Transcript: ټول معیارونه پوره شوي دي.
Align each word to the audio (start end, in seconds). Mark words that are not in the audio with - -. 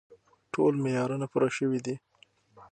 ټول 0.53 0.73
معیارونه 0.83 1.25
پوره 1.31 1.49
شوي 1.57 1.79
دي. 1.85 1.95